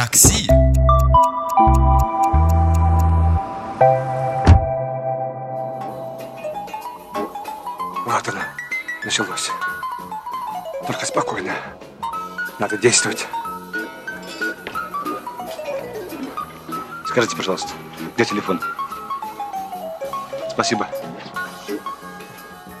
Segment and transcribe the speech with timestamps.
[0.00, 0.48] Такси.
[8.06, 8.40] Вот оно,
[9.04, 9.50] началось.
[10.86, 11.52] Только спокойно.
[12.58, 13.26] Надо действовать.
[17.06, 17.68] Скажите, пожалуйста,
[18.14, 18.58] где телефон?
[20.48, 20.88] Спасибо.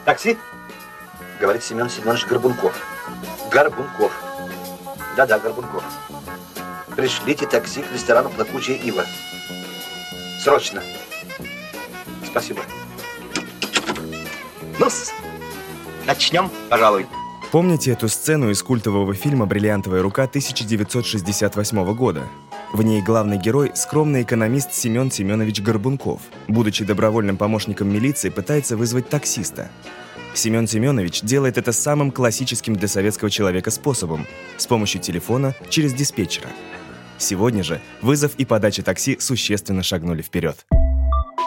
[0.06, 0.38] Такси?
[1.38, 2.74] Говорит Семен Семенович Горбунков.
[3.50, 4.10] Горбунков.
[5.18, 5.84] Да-да, Горбунков.
[7.00, 9.06] Пришлите такси к ресторану «Плакучая ива».
[10.38, 10.82] Срочно.
[12.26, 12.60] Спасибо.
[14.78, 14.86] ну
[16.06, 17.06] начнем, пожалуй.
[17.52, 22.28] Помните эту сцену из культового фильма «Бриллиантовая рука» 1968 года?
[22.74, 26.20] В ней главный герой– скромный экономист Семен Семенович Горбунков.
[26.48, 29.70] Будучи добровольным помощником милиции, пытается вызвать таксиста.
[30.34, 34.26] Семен Семенович делает это самым классическим для советского человека способом–
[34.58, 36.50] с помощью телефона через диспетчера.
[37.20, 40.64] Сегодня же вызов и подача такси существенно шагнули вперед.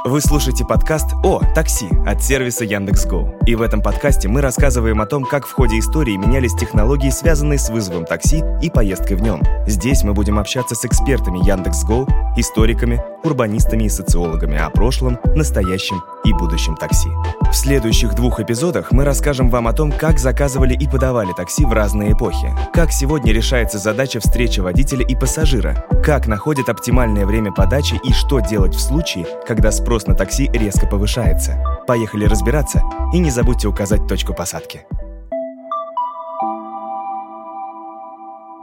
[0.06, 3.36] Вы слушаете подкаст «О, такси» от сервиса Яндекс.Го.
[3.46, 7.58] И в этом подкасте мы рассказываем о том, как в ходе истории менялись технологии, связанные
[7.58, 9.42] с вызовом такси и поездкой в нем.
[9.66, 16.34] Здесь мы будем общаться с экспертами Яндекс.Го, историками, урбанистами и социологами о прошлом, настоящем и
[16.34, 17.10] будущем такси.
[17.50, 21.72] В следующих двух эпизодах мы расскажем вам о том, как заказывали и подавали такси в
[21.72, 28.02] разные эпохи, как сегодня решается задача встречи водителя и пассажира, как находят оптимальное время подачи
[28.04, 31.64] и что делать в случае, когда спрос на такси резко повышается.
[31.86, 32.82] Поехали разбираться
[33.14, 34.88] и не забудьте указать точку посадки.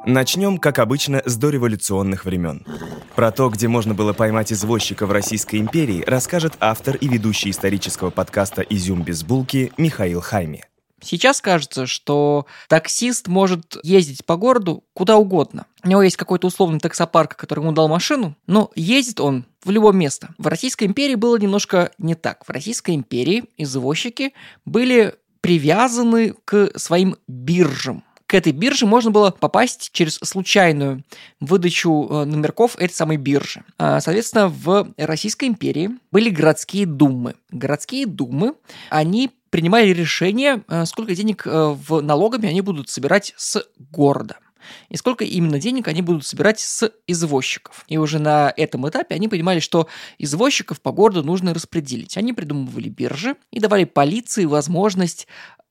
[0.05, 2.67] Начнем, как обычно, с дореволюционных времен.
[3.15, 8.11] Про то, где можно было поймать извозчика в Российской империи, расскажет автор и ведущий исторического
[8.11, 10.65] подкаста «Изюм без булки» Михаил Хайми.
[11.03, 15.67] Сейчас кажется, что таксист может ездить по городу куда угодно.
[15.85, 19.93] У него есть какой-то условный таксопарк, который ему дал машину, но ездит он в любое
[19.93, 20.35] место.
[20.39, 22.45] В Российской империи было немножко не так.
[22.47, 24.33] В Российской империи извозчики
[24.65, 31.03] были привязаны к своим биржам к этой бирже можно было попасть через случайную
[31.41, 33.65] выдачу э, номерков этой самой биржи.
[33.77, 37.35] А, соответственно, в Российской империи были городские думы.
[37.51, 38.55] Городские думы,
[38.89, 44.37] они принимали решение, э, сколько денег э, в налогами они будут собирать с города
[44.89, 47.85] и сколько именно денег они будут собирать с извозчиков.
[47.89, 49.89] И уже на этом этапе они понимали, что
[50.19, 52.17] извозчиков по городу нужно распределить.
[52.17, 55.27] Они придумывали биржи и давали полиции возможность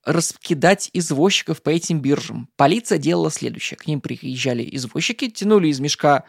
[0.06, 2.50] раскидать извозчиков по этим биржам.
[2.56, 3.78] Полиция делала следующее.
[3.78, 6.24] К ним приезжали извозчики, тянули из мешка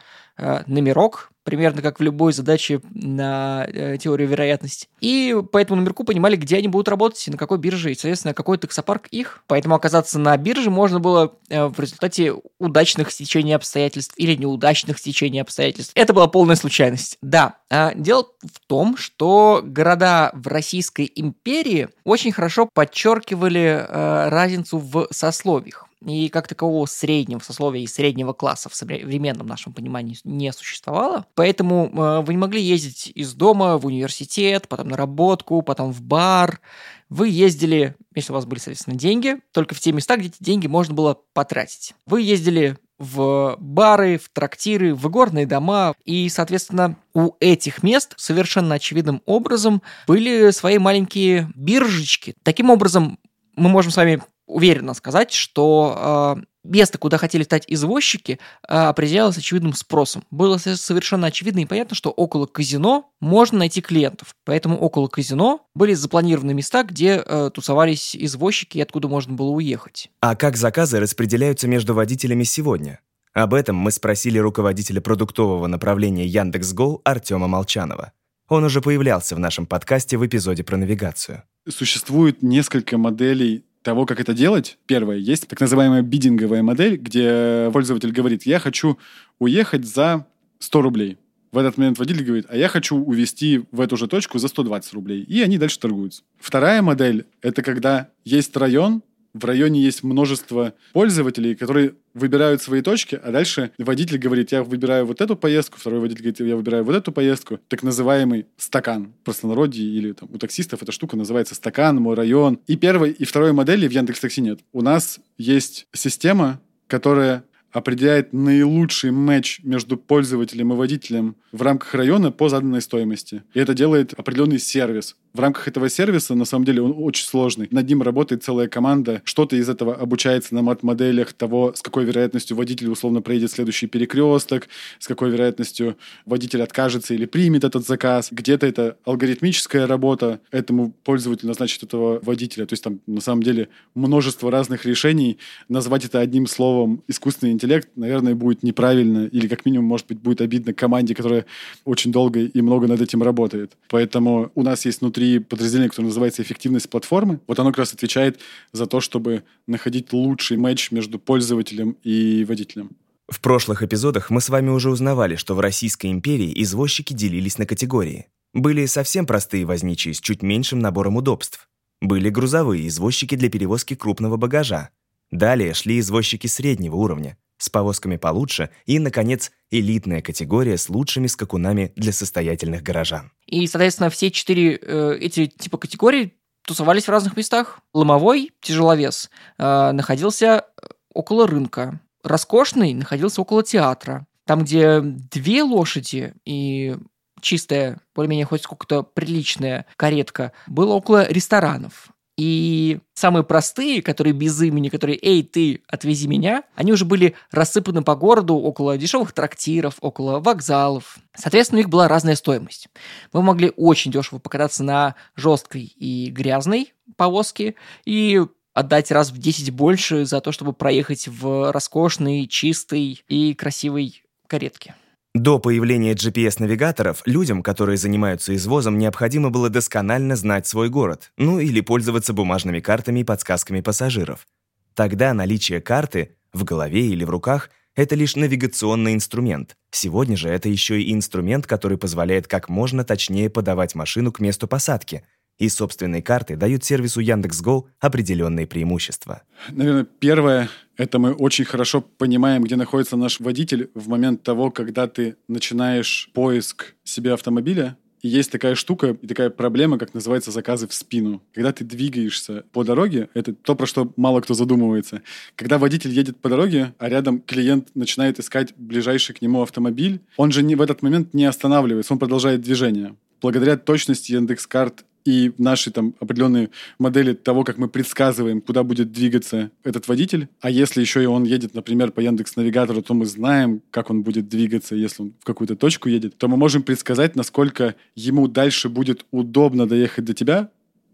[0.66, 4.88] номерок, примерно как в любой задаче на э, теорию вероятности.
[5.00, 8.34] И по этому номерку понимали, где они будут работать и на какой бирже, и, соответственно,
[8.34, 9.42] какой таксопарк их.
[9.46, 15.40] Поэтому оказаться на бирже можно было э, в результате удачных стечений обстоятельств или неудачных стечений
[15.40, 15.92] обстоятельств.
[15.94, 17.18] Это была полная случайность.
[17.22, 24.78] Да, э, дело в том, что города в Российской империи очень хорошо подчеркивали э, разницу
[24.78, 30.52] в сословиях и как такового среднего сословия и среднего класса в современном нашем понимании не
[30.52, 31.26] существовало.
[31.34, 36.02] Поэтому э, вы не могли ездить из дома в университет, потом на работку, потом в
[36.02, 36.60] бар.
[37.08, 40.66] Вы ездили, если у вас были, соответственно, деньги, только в те места, где эти деньги
[40.66, 41.94] можно было потратить.
[42.06, 45.94] Вы ездили в бары, в трактиры, в горные дома.
[46.04, 52.34] И, соответственно, у этих мест совершенно очевидным образом были свои маленькие биржечки.
[52.42, 53.18] Таким образом,
[53.56, 58.38] мы можем с вами уверенно сказать, что э, место, куда хотели стать извозчики,
[58.68, 60.24] э, определялось очевидным спросом.
[60.30, 64.34] Было совершенно очевидно и понятно, что около казино можно найти клиентов.
[64.44, 70.10] Поэтому около казино были запланированы места, где э, тусовались извозчики и откуда можно было уехать.
[70.20, 73.00] А как заказы распределяются между водителями сегодня?
[73.32, 78.12] Об этом мы спросили руководителя продуктового направления Яндекс.Го Артема Молчанова.
[78.48, 81.44] Он уже появлялся в нашем подкасте в эпизоде про навигацию.
[81.68, 88.12] Существует несколько моделей того, как это делать, первое, есть так называемая бидинговая модель, где пользователь
[88.12, 88.98] говорит, я хочу
[89.38, 90.26] уехать за
[90.58, 91.18] 100 рублей.
[91.52, 94.92] В этот момент водитель говорит, а я хочу увезти в эту же точку за 120
[94.92, 95.22] рублей.
[95.22, 96.22] И они дальше торгуются.
[96.38, 103.20] Вторая модель— это когда есть район, в районе есть множество пользователей, которые выбирают свои точки,
[103.22, 106.94] а дальше водитель говорит, я выбираю вот эту поездку, второй водитель говорит, я выбираю вот
[106.94, 107.58] эту поездку.
[107.68, 109.12] Так называемый стакан.
[109.20, 112.58] В простонародье или там, у таксистов эта штука называется стакан, мой район.
[112.66, 114.60] И первой, и второй модели в Яндекс Такси нет.
[114.72, 122.32] У нас есть система, которая определяет наилучший матч между пользователем и водителем в рамках района
[122.32, 123.44] по заданной стоимости.
[123.54, 125.16] И это делает определенный сервис.
[125.32, 127.68] В рамках этого сервиса, на самом деле, он очень сложный.
[127.70, 129.22] Над ним работает целая команда.
[129.24, 134.68] Что-то из этого обучается на мат-моделях того, с какой вероятностью водитель условно проедет следующий перекресток,
[134.98, 135.96] с какой вероятностью
[136.26, 138.28] водитель откажется или примет этот заказ.
[138.32, 142.66] Где-то это алгоритмическая работа, этому пользователь назначит этого водителя.
[142.66, 145.38] То есть там на самом деле множество разных решений.
[145.68, 150.40] Назвать это одним словом искусственный интеллект, наверное, будет неправильно или как минимум, может быть, будет
[150.40, 151.46] обидно команде, которая
[151.84, 153.76] очень долго и много над этим работает.
[153.88, 157.40] Поэтому у нас есть внутри подразделение, которое называется эффективность платформы.
[157.46, 158.40] Вот оно как раз отвечает
[158.72, 162.90] за то, чтобы находить лучший матч между пользователем и водителем.
[163.28, 167.66] В прошлых эпизодах мы с вами уже узнавали, что в Российской империи извозчики делились на
[167.66, 168.26] категории.
[168.52, 171.68] Были совсем простые возничие с чуть меньшим набором удобств.
[172.00, 174.90] Были грузовые извозчики для перевозки крупного багажа.
[175.30, 181.92] Далее шли извозчики среднего уровня, с повозками получше и, наконец, элитная категория с лучшими скакунами
[181.94, 183.30] для состоятельных горожан.
[183.46, 186.34] И, соответственно, все четыре э, эти типа категорий
[186.66, 187.80] тусовались в разных местах.
[187.92, 190.64] Ломовой тяжеловес э, находился
[191.12, 192.00] около рынка.
[192.24, 194.26] Роскошный находился около театра.
[194.46, 196.96] Там, где две лошади и
[197.40, 202.08] чистая, более-менее хоть сколько-то приличная каретка, было около ресторанов.
[202.40, 208.00] И самые простые, которые без имени, которые «Эй, ты, отвези меня», они уже были рассыпаны
[208.00, 211.18] по городу около дешевых трактиров, около вокзалов.
[211.36, 212.88] Соответственно, у них была разная стоимость.
[213.34, 217.74] Вы могли очень дешево покататься на жесткой и грязной повозке
[218.06, 218.40] и
[218.72, 224.94] отдать раз в 10 больше за то, чтобы проехать в роскошной, чистой и красивой каретке.
[225.34, 231.80] До появления GPS-навигаторов людям, которые занимаются извозом, необходимо было досконально знать свой город, ну или
[231.80, 234.48] пользоваться бумажными картами и подсказками пассажиров.
[234.94, 239.76] Тогда наличие карты в голове или в руках– это лишь навигационный инструмент.
[239.92, 244.66] Сегодня же это еще и инструмент, который позволяет как можно точнее подавать машину к месту
[244.66, 245.22] посадки–
[245.60, 249.42] и собственные карты дают сервису Яндекс.Го определенные преимущества.
[249.70, 255.06] Наверное, первое– это мы очень хорошо понимаем, где находится наш водитель в момент того, когда
[255.06, 260.86] ты начинаешь поиск себе автомобиля, и есть такая штука и такая проблема, как называется заказы
[260.86, 261.42] в спину.
[261.54, 265.22] Когда ты двигаешься по дороге, это то, про что мало кто задумывается.
[265.56, 270.52] Когда водитель едет по дороге, а рядом клиент начинает искать ближайший к нему автомобиль, он
[270.52, 273.14] же не, в этот момент не останавливается, он продолжает движение.
[273.40, 279.70] Благодаря точности Яндекс.Карт и наши там определенные модели того, как мы предсказываем, куда будет двигаться
[279.84, 280.48] этот водитель.
[280.60, 284.22] А если еще и он едет, например, по Яндекс Навигатору, то мы знаем, как он
[284.22, 288.88] будет двигаться, если он в какую-то точку едет, то мы можем предсказать, насколько ему дальше
[288.88, 290.70] будет удобно доехать до тебя,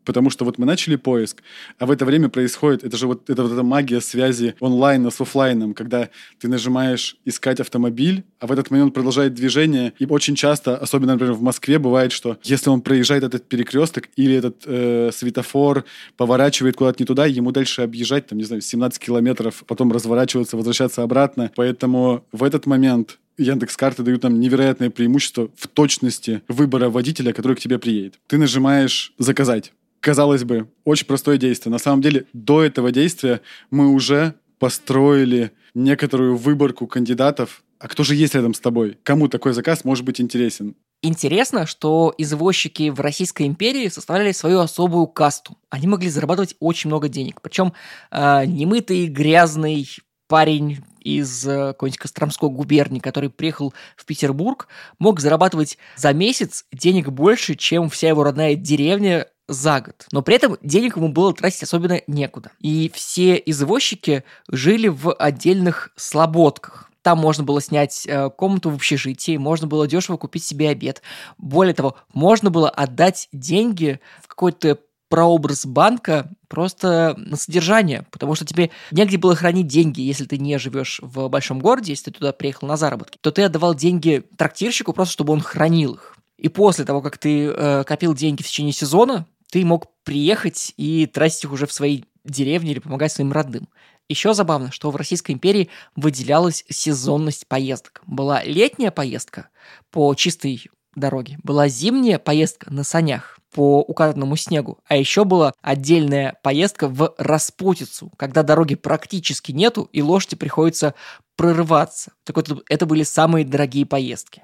[0.06, 1.42] потому что вот мы начали поиск,
[1.78, 5.20] а в это время происходит, это же вот, это вот эта магия связи онлайна с
[5.20, 6.08] офлайном, когда
[6.38, 11.34] ты нажимаешь «искать автомобиль», а в этот момент продолжает движение, и очень часто, особенно, например,
[11.34, 15.84] в Москве, бывает, что если он проезжает этот перекресток или этот э, светофор,
[16.16, 21.02] поворачивает куда-то не туда, ему дальше объезжать, там, не знаю, 17 километров, потом разворачиваться, возвращаться
[21.02, 27.32] обратно, поэтому в этот момент Яндекс карты дают нам невероятное преимущество в точности выбора водителя,
[27.32, 28.18] который к тебе приедет.
[28.28, 29.72] Ты нажимаешь «Заказать»
[30.06, 31.72] казалось бы, очень простое действие.
[31.72, 33.40] На самом деле, до этого действия
[33.72, 37.64] мы уже построили некоторую выборку кандидатов.
[37.80, 38.98] А кто же есть рядом с тобой?
[39.02, 40.76] Кому такой заказ может быть интересен?
[41.02, 45.58] Интересно, что извозчики в Российской империи составляли свою особую касту.
[45.70, 47.42] Они могли зарабатывать очень много денег.
[47.42, 47.72] Причем
[48.12, 49.88] э, немытый, грязный
[50.28, 54.68] парень из э, какой-нибудь Костромской губернии, который приехал в Петербург,
[55.00, 60.06] мог зарабатывать за месяц денег больше, чем вся его родная деревня за год.
[60.12, 62.52] Но при этом денег ему было тратить особенно некуда.
[62.60, 66.90] И все извозчики жили в отдельных слободках.
[67.02, 71.02] Там можно было снять э, комнату в общежитии, можно было дешево купить себе обед.
[71.38, 78.44] Более того, можно было отдать деньги в какой-то прообраз банка просто на содержание, потому что
[78.44, 82.32] тебе негде было хранить деньги, если ты не живешь в большом городе, если ты туда
[82.32, 86.16] приехал на заработки, то ты отдавал деньги трактирщику просто, чтобы он хранил их.
[86.38, 91.06] И после того, как ты э, копил деньги в течение сезона, ты мог приехать и
[91.06, 93.68] тратить их уже в своей деревне или помогать своим родным.
[94.08, 98.02] Еще забавно, что в Российской империи выделялась сезонность поездок.
[98.06, 99.48] Была летняя поездка
[99.90, 106.38] по чистой дороге, была зимняя поездка на санях по укатанному снегу, а еще была отдельная
[106.42, 110.94] поездка в распутицу, когда дороги практически нету и лошади приходится
[111.36, 112.12] прорываться.
[112.24, 114.42] Так вот, это были самые дорогие поездки.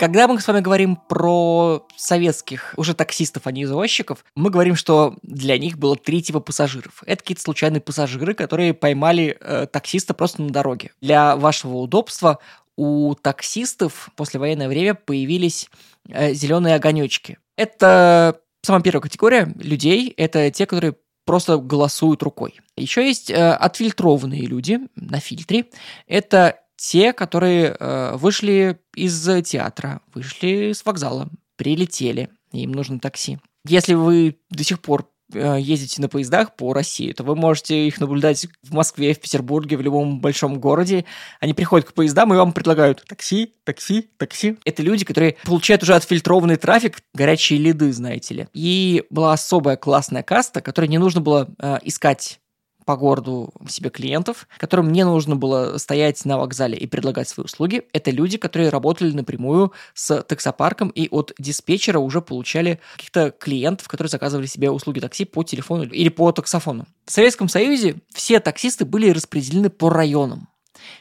[0.00, 5.16] Когда мы с вами говорим про советских уже таксистов, а не извозчиков, мы говорим, что
[5.22, 7.02] для них было три типа пассажиров.
[7.04, 10.92] Это какие-то случайные пассажиры, которые поймали э, таксиста просто на дороге.
[11.02, 12.38] Для вашего удобства
[12.76, 15.68] у таксистов после военное время появились
[16.08, 17.36] э, зеленые огонечки.
[17.58, 20.94] Это самая первая категория людей, это те, которые
[21.26, 22.58] просто голосуют рукой.
[22.74, 25.66] Еще есть э, отфильтрованные люди на фильтре.
[26.06, 33.38] Это те, которые э, вышли из театра, вышли с вокзала, прилетели, им нужно такси.
[33.66, 38.00] Если вы до сих пор э, ездите на поездах по России, то вы можете их
[38.00, 41.04] наблюдать в Москве, в Петербурге, в любом большом городе.
[41.38, 44.56] Они приходят к поездам и вам предлагают такси, такси, такси.
[44.64, 48.48] Это люди, которые получают уже отфильтрованный трафик, горячие лиды, знаете ли.
[48.54, 52.40] И была особая классная каста, которой не нужно было э, искать
[52.84, 57.82] по городу себе клиентов, которым не нужно было стоять на вокзале и предлагать свои услуги.
[57.92, 64.10] Это люди, которые работали напрямую с таксопарком и от диспетчера уже получали каких-то клиентов, которые
[64.10, 66.86] заказывали себе услуги такси по телефону или по таксофону.
[67.04, 70.48] В Советском Союзе все таксисты были распределены по районам.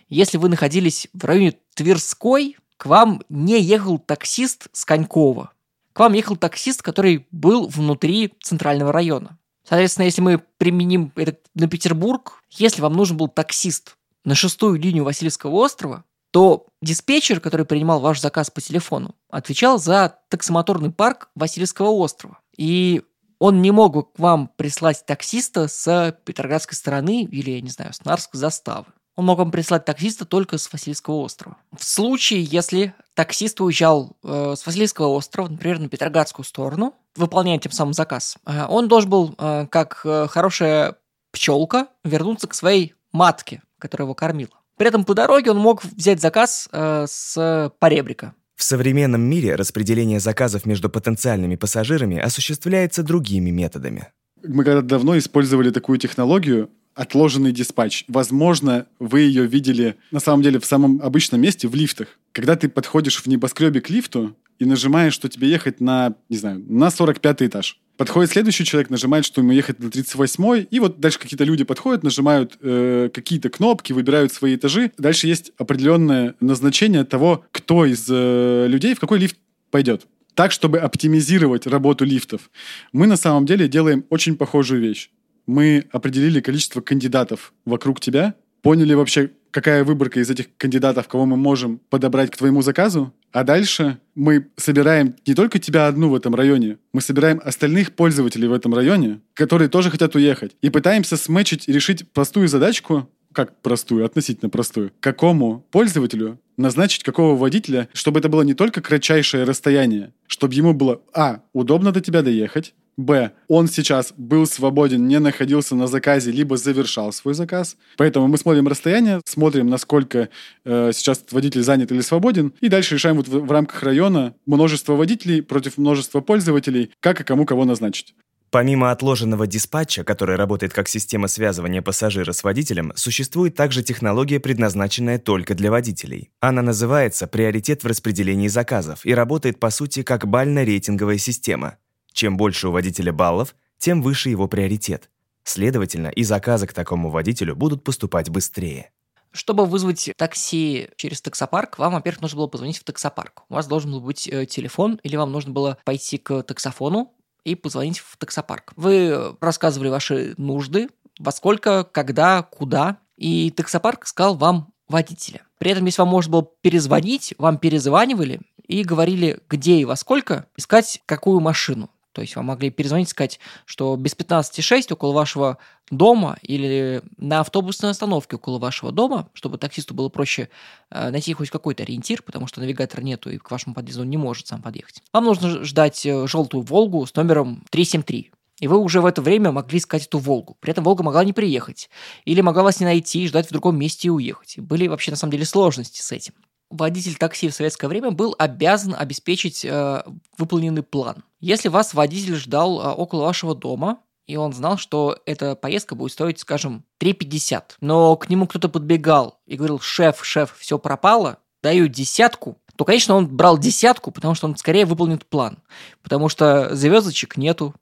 [0.09, 5.51] Если вы находились в районе Тверской, к вам не ехал таксист с Конькова.
[5.93, 9.38] К вам ехал таксист, который был внутри центрального района.
[9.69, 15.03] Соответственно, если мы применим это на Петербург, если вам нужен был таксист на шестую линию
[15.03, 21.91] Васильевского острова, то диспетчер, который принимал ваш заказ по телефону, отвечал за таксомоторный парк Васильевского
[21.91, 22.39] острова.
[22.57, 23.03] И
[23.37, 28.03] он не мог к вам прислать таксиста с Петроградской стороны или, я не знаю, с
[28.03, 28.87] Нарской заставы.
[29.19, 31.57] Он мог вам прислать таксиста только с Васильевского острова.
[31.77, 37.73] В случае, если таксист уезжал э, с Васильевского острова, например, на Петроградскую сторону, выполняя тем
[37.73, 40.95] самым заказ, э, он должен был, э, как э, хорошая
[41.33, 44.53] пчелка, вернуться к своей матке, которая его кормила.
[44.77, 48.35] При этом по дороге он мог взять заказ э, с поребрика.
[48.55, 54.13] В современном мире распределение заказов между потенциальными пассажирами осуществляется другими методами.
[54.47, 58.03] Мы когда давно использовали такую технологию, отложенный диспатч.
[58.09, 62.19] Возможно, вы ее видели на самом деле в самом обычном месте, в лифтах.
[62.33, 66.61] Когда ты подходишь в небоскребе к лифту и нажимаешь, что тебе ехать на, не знаю,
[66.67, 67.79] на 45 этаж.
[67.95, 72.03] Подходит следующий человек, нажимает, что ему ехать на 38 и вот дальше какие-то люди подходят,
[72.03, 74.91] нажимают э, какие-то кнопки, выбирают свои этажи.
[74.97, 79.37] Дальше есть определенное назначение того, кто из э, людей в какой лифт
[79.71, 82.49] пойдет так, чтобы оптимизировать работу лифтов.
[82.93, 85.09] Мы на самом деле делаем очень похожую вещь
[85.49, 91.37] мы определили количество кандидатов вокруг тебя, поняли вообще, какая выборка из этих кандидатов, кого мы
[91.37, 96.35] можем подобрать к твоему заказу, а дальше мы собираем не только тебя одну в этом
[96.35, 101.67] районе, мы собираем остальных пользователей в этом районе, которые тоже хотят уехать, и пытаемся сметчить
[101.67, 108.29] и решить простую задачку, как простую, относительно простую, какому пользователю назначить какого водителя, чтобы это
[108.29, 113.31] было не только кратчайшее расстояние, чтобы ему было, а, удобно до тебя доехать, Б.
[113.47, 117.77] Он сейчас был свободен, не находился на заказе, либо завершал свой заказ.
[117.95, 120.27] Поэтому мы смотрим расстояние, смотрим, насколько
[120.65, 124.95] э, сейчас водитель занят или свободен, и дальше решаем вот в, в рамках района множество
[124.95, 128.15] водителей против множества пользователей, как и кому кого назначить.
[128.51, 135.19] Помимо отложенного диспатча, который работает как система связывания пассажира с водителем, существует также технология, предназначенная
[135.19, 136.31] только для водителей.
[136.41, 141.77] Она называется «приоритет в распределении заказов» и работает, по сути, как бально-рейтинговая система.
[142.13, 145.09] Чем больше у водителя баллов, тем выше его приоритет.
[145.43, 148.91] Следовательно, и заказы к такому водителю будут поступать быстрее.
[149.31, 153.43] Чтобы вызвать такси через таксопарк, вам, во-первых, нужно было позвонить в таксопарк.
[153.49, 157.13] У вас должен был быть э, телефон, или вам нужно было пойти к таксофону,
[157.43, 158.73] и позвонить в таксопарк.
[158.75, 160.89] Вы рассказывали ваши нужды,
[161.19, 165.41] во сколько, когда, куда, и таксопарк сказал вам водителя.
[165.57, 170.47] При этом, если вам можно было перезвонить, вам перезванивали и говорили, где и во сколько
[170.55, 171.89] искать какую машину.
[172.19, 175.57] То есть вам могли перезвонить и сказать, что без 15,6 около вашего
[175.89, 180.49] дома или на автобусной остановке около вашего дома, чтобы таксисту было проще
[180.89, 184.17] э, найти хоть какой-то ориентир, потому что навигатора нету и к вашему подъезду он не
[184.17, 185.01] может сам подъехать.
[185.13, 188.31] Вам нужно ждать э, желтую «Волгу» с номером 373.
[188.59, 190.57] И вы уже в это время могли искать эту Волгу.
[190.59, 191.89] При этом Волга могла не приехать.
[192.25, 194.59] Или могла вас не найти, ждать в другом месте и уехать.
[194.59, 196.33] Были вообще, на самом деле, сложности с этим
[196.69, 200.03] водитель такси в советское время был обязан обеспечить э,
[200.37, 201.23] выполненный план.
[201.39, 206.11] Если вас водитель ждал э, около вашего дома, и он знал, что эта поездка будет
[206.11, 211.87] стоить, скажем, 3,50, но к нему кто-то подбегал и говорил, шеф, шеф, все пропало, даю
[211.87, 215.57] десятку, то, конечно, он брал десятку, потому что он скорее выполнит план.
[216.01, 217.73] Потому что звездочек нету,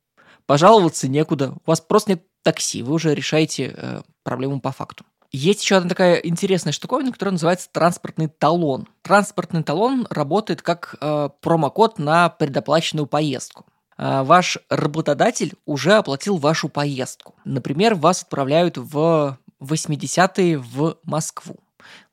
[0.48, 5.06] пожаловаться некуда, у вас просто нет такси, вы уже решаете э, проблему по факту.
[5.31, 8.88] Есть еще одна такая интересная штуковина, которая называется транспортный талон.
[9.01, 13.65] Транспортный талон работает как э, промокод на предоплаченную поездку.
[13.98, 17.36] Э, ваш работодатель уже оплатил вашу поездку.
[17.43, 21.57] Например, вас отправляют в 80-е в Москву.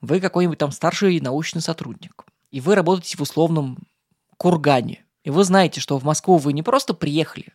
[0.00, 3.78] вы какой-нибудь там старший научный сотрудник, и вы работаете в условном
[4.37, 7.49] кургане, и вы знаете, что в Москву вы не просто приехали,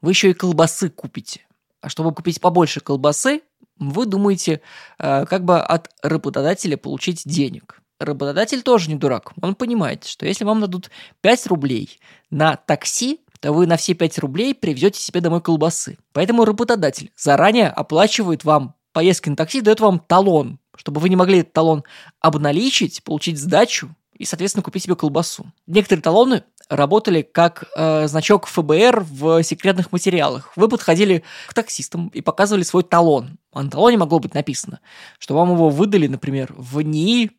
[0.00, 1.46] вы еще и колбасы купите.
[1.80, 3.42] А чтобы купить побольше колбасы,
[3.78, 4.60] вы думаете,
[4.98, 7.80] э, как бы от работодателя получить денег.
[7.98, 9.32] Работодатель тоже не дурак.
[9.40, 10.90] Он понимает, что если вам дадут
[11.20, 12.00] 5 рублей
[12.30, 15.98] на такси, то вы на все 5 рублей привезете себе домой колбасы.
[16.12, 21.40] Поэтому работодатель заранее оплачивает вам поездки на такси, дает вам талон, чтобы вы не могли
[21.40, 21.84] этот талон
[22.20, 25.46] обналичить, получить сдачу и, соответственно, купить себе колбасу.
[25.66, 30.52] Некоторые талоны работали как э, значок ФБР в секретных материалах.
[30.56, 33.38] Вы подходили к таксистам и показывали свой талон.
[33.54, 34.80] А талоне могло быть написано,
[35.18, 37.30] что вам его выдали, например, в НИИ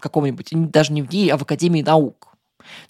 [0.00, 2.34] каком-нибудь, даже не в НИИ, а в Академии наук.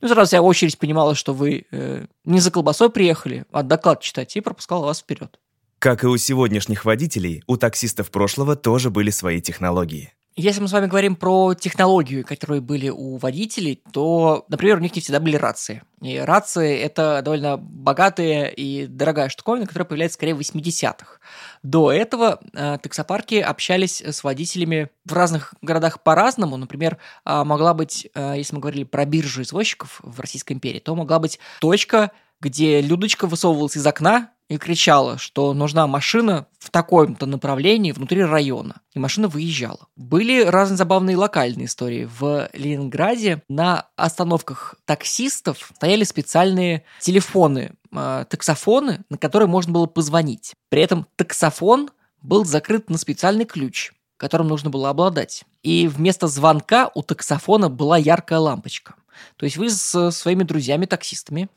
[0.00, 4.34] Ну, сразу вся очередь понимала, что вы э, не за колбасой приехали, а доклад читать,
[4.36, 5.38] и пропускала вас вперед.
[5.78, 10.12] Как и у сегодняшних водителей, у таксистов прошлого тоже были свои технологии.
[10.40, 14.96] Если мы с вами говорим про технологию, которые были у водителей, то, например, у них
[14.96, 15.82] не всегда были рации.
[16.00, 21.18] И рации– это довольно богатая и дорогая штуковина, которая появляется скорее в 80-х.
[21.62, 26.56] До этого э, таксопарки общались с водителями в разных городах по-разному.
[26.56, 30.94] Например, э, могла быть, э, если мы говорили про биржу извозчиков в Российской империи, то
[30.94, 37.26] могла быть точка, где Людочка высовывалась из окна и кричала, что нужна машина в таком-то
[37.26, 38.80] направлении внутри района.
[38.94, 39.86] И машина выезжала.
[39.94, 42.08] Были разные забавные локальные истории.
[42.18, 50.54] В Ленинграде на остановках таксистов стояли специальные телефоны, э, таксофоны, на которые можно было позвонить.
[50.68, 55.44] При этом таксофон был закрыт на специальный ключ, которым нужно было обладать.
[55.62, 58.94] И вместо звонка у таксофона была яркая лампочка.
[59.36, 61.48] То есть вы с своими друзьями-таксистами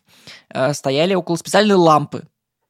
[0.49, 2.23] э, стояли около специальной лампы,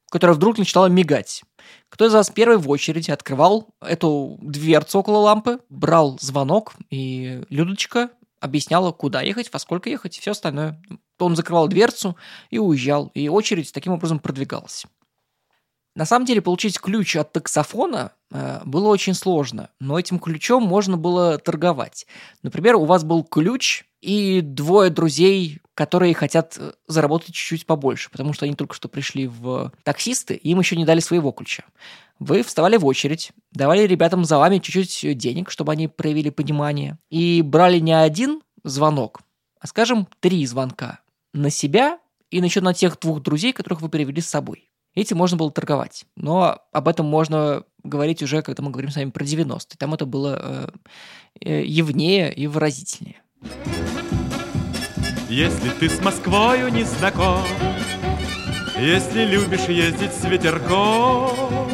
[0.10, 1.44] которая вдруг начинала мигать.
[1.90, 8.10] Кто из вас первый в очереди открывал эту дверцу около лампы, брал звонок, и Людочка
[8.40, 10.82] объясняла, куда ехать, во сколько ехать и все остальное.
[11.20, 12.18] Он закрывал дверцу
[12.50, 14.88] и уезжал, и очередь таким образом продвигалась.
[15.96, 20.98] На самом деле получить ключ от таксофона э, было очень сложно, но этим ключом можно
[20.98, 22.08] было торговать.
[22.42, 28.34] Например, у вас был ключ и двое друзей которые хотят э, заработать чуть-чуть побольше, потому
[28.34, 31.64] что они только что пришли в таксисты, им еще не дали своего ключа.
[32.20, 37.42] Вы вставали в очередь, давали ребятам за вами чуть-чуть денег, чтобы они проявили понимание, и
[37.42, 39.22] брали не один звонок,
[39.60, 41.00] а, скажем, три звонка
[41.34, 44.70] на себя и еще на тех двух друзей, которых вы привели с собой.
[44.96, 46.06] Этим можно было торговать.
[46.16, 49.78] Но об этом можно говорить уже, когда мы говорим с вами про 90-е.
[49.78, 50.70] Там это было э,
[51.42, 53.22] э, явнее и выразительнее.
[55.30, 57.42] Если ты с Москвою не знаком,
[58.80, 61.72] Если любишь ездить с ветерком,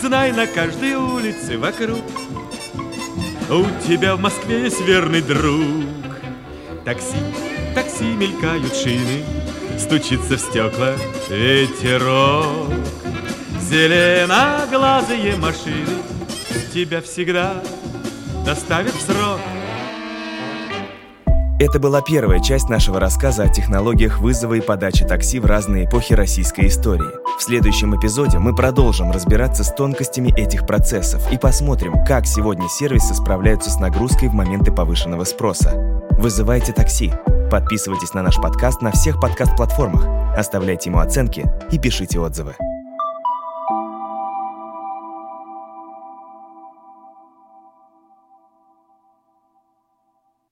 [0.00, 2.04] Знай на каждой улице вокруг
[3.50, 5.84] У тебя в Москве есть верный друг.
[6.84, 7.18] Такси,
[7.74, 9.24] такси мелькают шины,
[9.80, 10.92] Стучится в стекла
[11.28, 12.46] ветерок.
[13.60, 15.86] Зеленоглазые машины
[16.72, 17.54] Тебя всегда
[18.44, 19.40] доставят в срок.
[21.58, 26.14] Это была первая часть нашего рассказа о технологиях вызова и подачи такси в разные эпохи
[26.14, 27.10] российской истории.
[27.38, 33.14] В следующем эпизоде мы продолжим разбираться с тонкостями этих процессов и посмотрим, как сегодня сервисы
[33.14, 35.72] справляются с нагрузкой в моменты повышенного спроса.
[36.12, 37.12] Вызывайте такси.
[37.50, 40.06] Подписывайтесь на наш подкаст на всех подкаст-платформах,
[40.38, 42.54] оставляйте ему оценки и пишите отзывы.